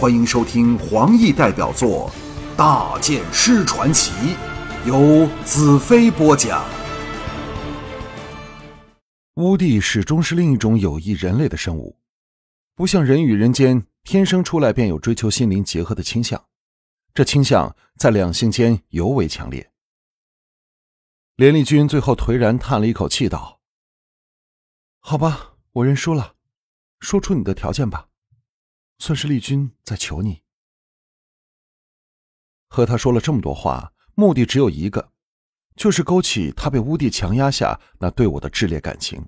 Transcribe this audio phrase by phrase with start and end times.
[0.00, 2.10] 欢迎收听黄奕代表作
[2.56, 4.10] 《大剑师传奇》，
[4.88, 6.64] 由子飞播讲。
[9.34, 11.98] 乌帝始终是另一种有益人类的生物，
[12.74, 16.42] 不像人与人间天生出来便有追求心灵结合的倾向，
[17.12, 19.70] 这倾向在两性间尤为强烈。
[21.36, 23.60] 连丽君最后颓然叹了一口气，道
[25.00, 26.36] ：“好吧，我认输了，
[27.00, 28.06] 说出你的条件吧。”
[29.00, 30.42] 算是丽君在求你。
[32.68, 35.12] 和他说了这么多话，目的只有一个，
[35.74, 39.26] 就是勾起他被乌帝强压下那对我的炽烈感情。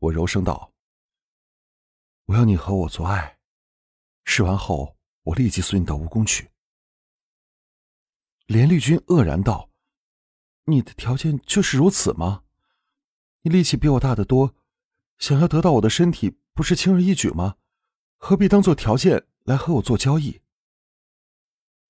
[0.00, 0.74] 我柔声道
[2.26, 3.38] ：“我要你和我做爱，
[4.24, 6.50] 试完后我立即送你到蜈蚣去。”
[8.46, 9.70] 连丽君愕然道
[10.66, 12.42] ：“你的条件就是如此吗？
[13.42, 14.56] 你力气比我大得多，
[15.18, 17.56] 想要得到我的身体，不是轻而易举吗？”
[18.22, 20.42] 何必当做条件来和我做交易？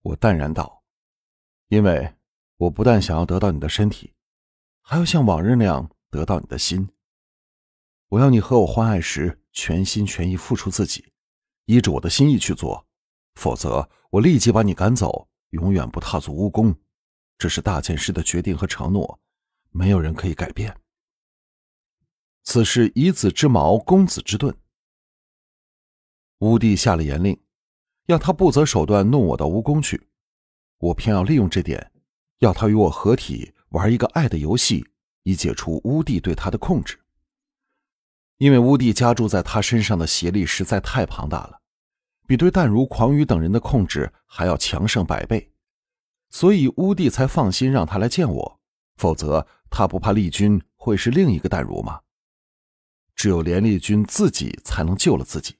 [0.01, 0.85] 我淡然道
[1.69, 2.15] ：“因为
[2.57, 4.15] 我不但想要得到你的身体，
[4.81, 6.89] 还要像往日那样得到你的心。
[8.11, 11.13] 我要你和我欢爱时全心全意付出自己，
[11.65, 12.87] 依着我的心意去做，
[13.35, 16.77] 否则我立即把你赶走，永远不踏足蜈蚣。
[17.39, 19.21] 这是大剑师的决定和承诺，
[19.71, 20.81] 没有人可以改变。
[22.45, 24.57] 此事以子之矛攻子之盾。”
[26.41, 27.39] 乌帝下了严令，
[28.07, 30.09] 要他不择手段弄我到乌宫去。
[30.79, 31.93] 我偏要利用这点，
[32.39, 34.87] 要他与我合体玩一个爱的游戏，
[35.25, 36.99] 以解除乌帝对他的控制。
[38.39, 41.61] 因为乌帝加注在他身上的邪力实在太庞大了，
[42.27, 45.53] 比对淡如、狂羽等人的控制还要强盛百倍，
[46.31, 48.61] 所以乌帝才放心让他来见我。
[48.97, 52.01] 否则，他不怕丽君会是另一个淡如吗？
[53.15, 55.57] 只有连丽君自己才能救了自己。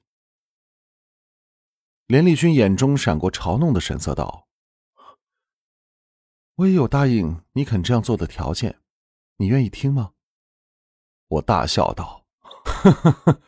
[2.11, 4.49] 连丽君眼中闪过嘲弄的神色，道
[6.55, 8.81] ：“我也有答应你肯这样做的条件，
[9.37, 10.11] 你愿意听吗？”
[11.29, 12.25] 我大笑道
[12.65, 13.41] ：“呵呵呵，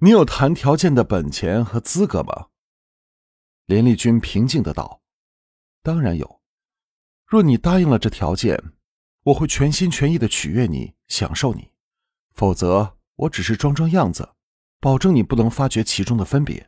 [0.00, 2.48] 你有谈条件的本钱和资格吗？”
[3.66, 5.00] 连丽君平静的道
[5.84, 6.40] ：“当然有，
[7.24, 8.72] 若你答应了这条件，
[9.26, 11.70] 我会全心全意的取悦你，享受你；
[12.34, 14.30] 否则，我只是装装样子，
[14.80, 16.67] 保证你不能发觉其中的分别。”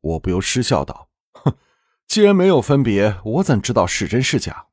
[0.00, 1.58] 我不由失笑道：“哼，
[2.06, 4.68] 既然没有分别，我怎知道是真是假？”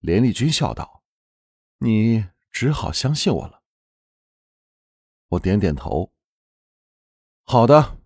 [0.00, 1.02] 连丽君笑道
[1.80, 3.62] ：“你只好相信我了。”
[5.28, 6.12] 我点点头
[7.44, 7.98] ：“好的，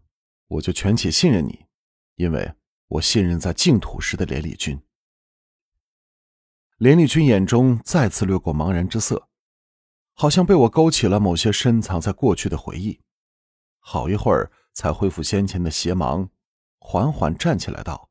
[0.46, 1.66] 我就全且信任你，
[2.14, 2.54] 因为
[2.86, 4.80] 我信任在净土时的连丽君。”
[6.78, 9.28] 连丽君眼中再次掠过茫然之色，
[10.12, 13.00] 好像被我勾起了某些深藏在过去的回忆。
[13.80, 14.52] 好一会儿。
[14.78, 16.30] 才恢复先前的邪芒，
[16.78, 18.10] 缓缓站起来道：“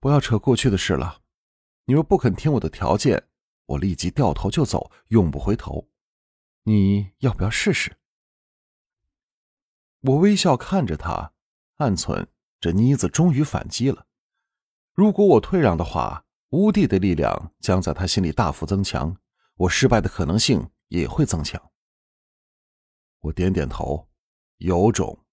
[0.00, 1.22] 不要扯过去的事了。
[1.84, 3.28] 你若不肯听我的条件，
[3.66, 5.88] 我立即掉头就走，永不回头。
[6.64, 7.98] 你要不要试试？”
[10.02, 11.34] 我微笑看着他，
[11.76, 12.26] 暗忖：
[12.58, 14.08] 这妮子终于反击了。
[14.92, 19.16] 如果我退让的话，乌帝的力量将在他心里大幅增强，
[19.54, 21.70] 我失败的可能性也会增强。
[23.20, 24.08] 我点点头，
[24.56, 25.24] 有种。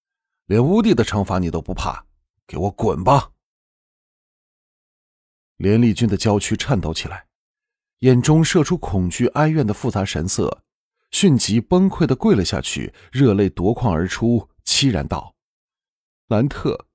[0.46, 2.06] 连乌帝的惩罚你都不怕，
[2.46, 3.32] 给我滚吧！
[5.56, 7.26] 连丽君的娇躯颤抖起来，
[7.98, 10.62] 眼中射出恐惧、哀怨的复杂神色，
[11.10, 15.34] 迅即崩溃的跪了下去，热泪夺眶而出，凄然道
[16.28, 16.86] ：“兰特，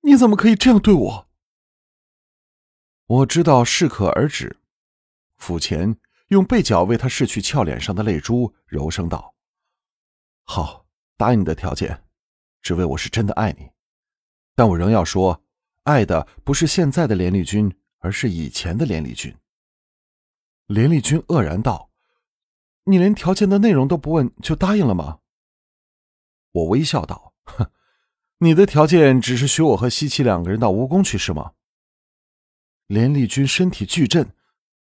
[0.00, 1.28] 你怎么可以这样对我？”
[3.06, 4.58] 我知道适可而止，
[5.36, 5.96] 府前
[6.28, 9.36] 用背角为他拭去俏脸上的泪珠，柔声道
[10.42, 10.86] ：“好，
[11.16, 12.04] 答应你的条件。”
[12.62, 13.70] 只为我是真的爱你，
[14.54, 15.42] 但我仍要说，
[15.84, 19.34] 爱的不是现在的连丽君，而是以前的连丽君。
[20.66, 21.90] 连丽君愕然道
[22.84, 25.18] ：“你连条件的内容都不问就答应了吗？”
[26.52, 27.70] 我微笑道：“哼，
[28.38, 31.52] 你的条件只是许我和西岐两个人到蜈蚣去是吗？”
[32.86, 34.34] 连丽君身体巨震：“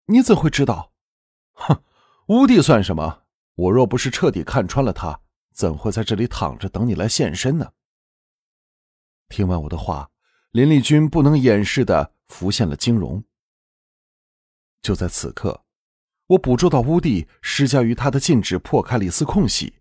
[0.07, 0.93] 你怎会知道
[1.55, 1.83] ？”“哼，
[2.27, 3.23] 乌帝算什么？
[3.55, 5.21] 我若不是彻底看穿了他。”
[5.53, 7.73] 怎会在这里躺着等你来现身呢？
[9.29, 10.11] 听完我的话，
[10.51, 13.23] 林丽君不能掩饰的浮现了惊容。
[14.81, 15.65] 就在此刻，
[16.27, 19.75] 我捕捉到乌帝施加于他的禁止破开了一丝空隙，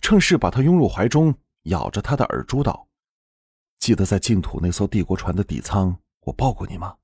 [0.00, 1.34] 趁势把他拥入怀中，
[1.64, 2.88] 咬着他的耳珠道
[3.78, 6.96] ：“记得在净土那艘帝国船的底舱，我抱过你吗？”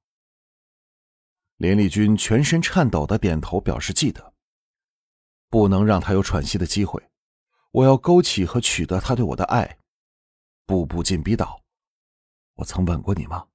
[1.59, 4.33] 林丽君全身颤抖的点头表示记得。
[5.49, 7.12] 不能让他有喘息的机会。
[7.73, 9.79] 我要勾起和取得他对我的爱。
[10.65, 11.63] 步步紧逼道
[12.57, 13.49] ：“我曾吻过你吗？”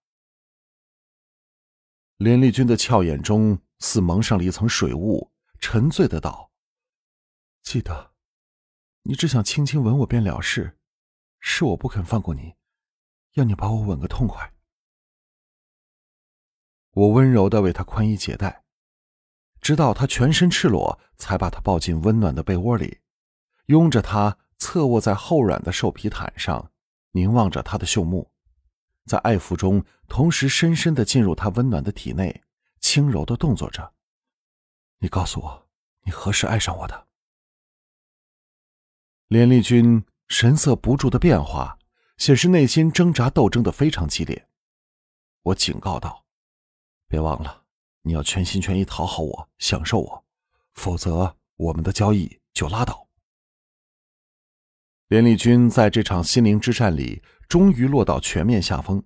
[2.18, 6.52] 林丽君的俏眼中似蒙上了一层水雾，沉醉的道
[7.64, 8.14] ：“记得，
[9.04, 10.78] 你只想轻轻吻我便了事，
[11.40, 12.56] 是我不肯放过你，
[13.34, 14.54] 要你把我吻个痛快。”
[16.92, 18.64] 我温柔的为他宽衣解带，
[19.62, 23.02] 直到他全身赤裸，才把他抱进温暖的被窝里，
[23.68, 26.72] 拥着他侧卧在厚软的兽皮毯上，
[27.12, 28.32] 凝望着他的秀目。
[29.06, 32.44] 在爱抚中，同时深深的进入他温暖的体内，
[32.80, 33.94] 轻柔的动作着。
[35.00, 35.70] 你告诉我，
[36.06, 37.08] 你何时爱上我的？
[39.28, 41.78] 连丽君神色不住的变化，
[42.18, 44.48] 显示内心挣扎斗争的非常激烈。
[45.44, 46.26] 我警告道
[47.08, 47.64] ：“别忘了，
[48.02, 50.26] 你要全心全意讨好我，享受我，
[50.74, 53.07] 否则我们的交易就拉倒。”
[55.08, 57.22] 连丽君在这场心灵之战里。
[57.48, 59.02] 终于落到全面下风，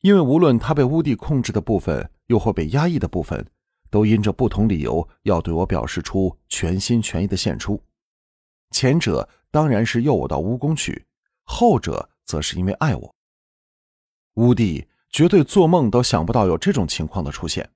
[0.00, 3.48] 因为无论他被乌帝控制的部分，又或被压抑的部分，
[3.90, 7.80] 都因着不同理由要对我表示出全心全意的献出。
[8.72, 11.06] 前者当然是诱我到巫宫去，
[11.44, 13.14] 后者则是因为爱我。
[14.34, 17.70] 乌帝绝对做梦都想不到有这种情况的出现，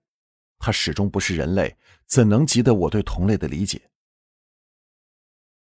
[0.59, 1.77] 他始终不是人类，
[2.07, 3.91] 怎能及得我对同类的理解？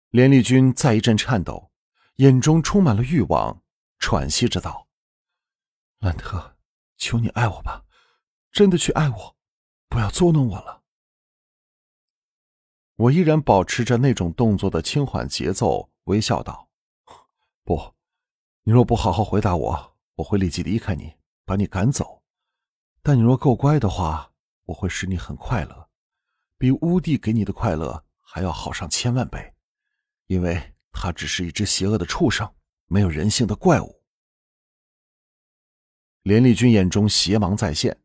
[0.09, 1.71] 连丽君再一阵颤抖，
[2.17, 3.63] 眼中充满了欲望。
[3.99, 4.89] 喘息着道
[6.01, 6.57] ：“兰特，
[6.97, 7.85] 求你爱我吧，
[8.51, 9.37] 真的去爱我，
[9.89, 10.83] 不要捉弄我了。”
[12.97, 16.69] 我依然保持着那种动作的轻缓节奏，微笑道
[17.63, 17.95] ：“不，
[18.65, 21.15] 你若不好好回答我，我会立即离开你，
[21.45, 22.25] 把你赶走。
[23.03, 24.33] 但你若够乖的话，
[24.65, 25.89] 我会使你很快乐，
[26.59, 29.55] 比乌帝给你的快乐还要好上千万倍，
[30.27, 32.49] 因为他只是一只邪恶的畜生。”
[32.87, 34.03] 没有人性的怪物。
[36.25, 38.03] 连丽君眼中邪芒再现，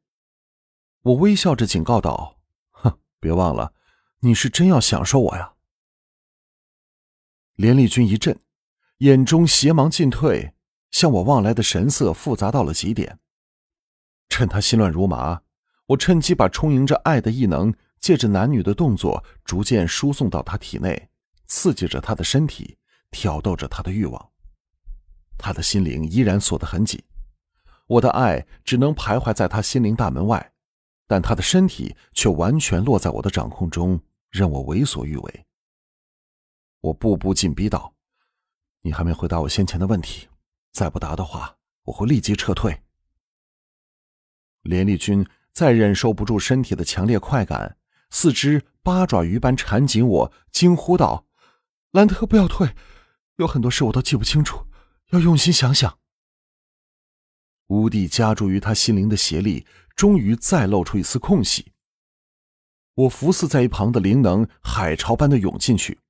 [1.02, 2.40] 我微笑着警告道
[2.72, 3.74] ：“哼，别忘了，
[4.22, 5.56] 你是真要享受我呀。”
[7.56, 8.40] 连丽君一震，
[9.00, 10.54] 眼中邪芒尽退，
[10.90, 13.20] 向我望来的神色复杂到了极点。
[14.30, 15.42] 趁他心乱如麻，
[15.88, 21.07] 我趁机把充盈着爱的异能，借着男女的动作，逐渐输送到他体内，
[21.48, 22.78] 刺激着他的身体，
[23.10, 24.32] 挑逗着他的欲望。
[25.38, 27.02] 他的心灵依然锁得很紧，
[27.88, 30.52] 我的爱只能徘徊在他心灵大门外，
[31.08, 35.46] 但他的身体却完全落在我的掌控中，任我为所欲为。
[36.82, 37.94] 我步步紧逼道
[38.82, 40.28] ：“你还没回答我先前的问题，
[40.72, 42.84] 再不答的话，我会立即撤退。”
[44.64, 47.78] 连丽君再忍受不住身体的强烈快感，
[48.10, 51.26] 四肢八爪鱼般缠紧我，惊呼道
[51.92, 52.76] ：“兰特，不要退，
[53.38, 54.66] 有很多事我都记不清楚。”
[55.12, 56.00] 要用心想想。
[57.68, 61.72] 乌帝加注于他心灵的邪力，终于再露出一丝空隙。
[62.94, 66.02] 我伏死在一旁的灵能海潮般的涌进去，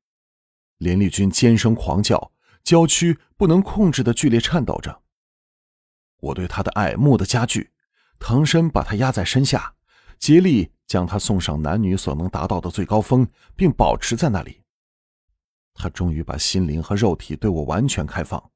[0.80, 2.32] 林丽君尖声狂叫，
[2.64, 5.04] 娇躯不能控制的剧烈颤抖着。
[6.20, 7.70] 我对他的爱蓦地加剧，
[8.18, 9.76] 腾身把他压在身下，
[10.18, 14.64] 竭力将他送上男女所能达到的最高峰，并保持在那里。
[15.78, 18.52] 他终于把心灵和肉体对我完全开放。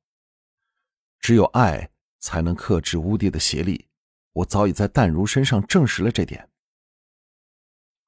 [1.19, 3.88] 只有爱才能克制乌帝的邪力，
[4.34, 6.50] 我早已在淡如身上证实了这点。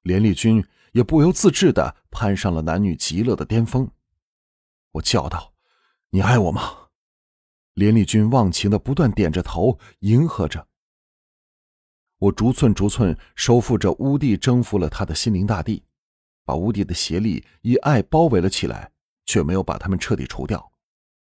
[0.02, 0.62] 连丽君
[0.92, 3.88] 也不由自主的攀上了男女极乐的巅峰。
[4.90, 5.54] 我叫道
[6.10, 6.88] ：“你爱我吗？”
[7.74, 10.68] 连丽君忘情的不断点着头，迎合着。
[12.18, 15.84] 我逐寸逐寸收复着乌帝征服了他的心灵大地，
[16.44, 18.92] 把乌帝的邪力以爱包围了起来，
[19.26, 20.72] 却没有把他们彻底除掉，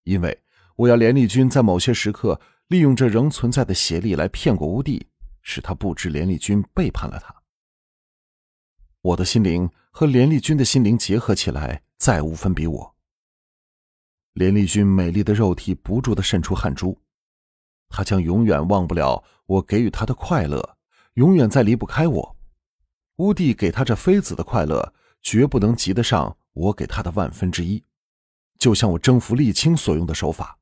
[0.04, 0.42] 因为。
[0.78, 5.06] 我要连丽君在某些时刻利用这仍存在的邪力来骗过乌帝，
[5.40, 7.34] 使他不知连丽君背叛了他。
[9.00, 12.94] 我的心灵和连丽君的心灵结合起来，再无分比我。
[14.34, 17.00] 连丽君美丽的肉体不住的渗出汗珠，
[17.88, 20.76] 她将永远忘不了我给予她的快乐，
[21.14, 22.36] 永远再离不开我。
[23.16, 27.84] 乌帝给她这妃子的快乐，绝不能及得上我给他的万分之一，
[28.58, 30.58] 就像我征服沥青所用的手法。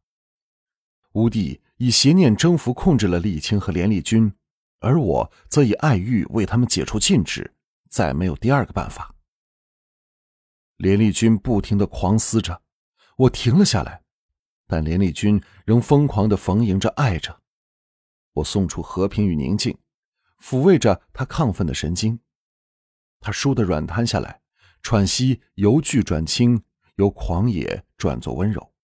[1.12, 4.34] 乌帝以邪念征服、控制了沥青和连丽君，
[4.80, 7.54] 而我则以爱欲为他们解除禁止，
[7.88, 9.14] 再没有第二个办法。
[10.78, 12.60] 连丽君不停的狂嘶着，
[13.16, 14.02] 我停了下来，
[14.66, 17.40] 但连丽君仍疯狂的逢迎着、爱着。
[18.32, 19.78] 我送出和平与宁静，
[20.42, 22.18] 抚慰着他亢奋的神经。
[23.20, 24.40] 他倏地软瘫下来，
[24.84, 26.62] 喘息由剧转轻，
[26.96, 28.74] 由狂野转作温柔。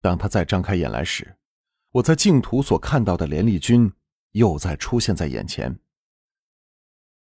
[0.00, 1.36] 当他再张开眼来时，
[1.90, 3.92] 我在净土所看到的连丽君
[4.30, 5.80] 又再出现在眼前。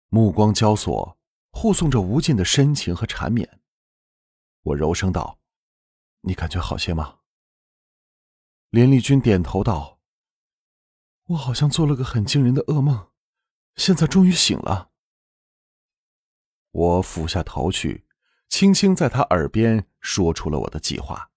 [0.10, 1.18] 目光交锁，
[1.50, 3.60] 护送着无尽的深情和缠绵。
[4.62, 5.40] 我柔声道
[6.22, 7.18] ：“你感觉好些吗？”
[8.70, 10.00] 连丽君点头道
[11.26, 13.10] ：“我好像做了个很惊人的噩梦，
[13.76, 14.89] 现在终于醒了。”
[16.72, 18.06] 我俯下头去，
[18.48, 21.30] 轻轻在他耳边说出了我的计划。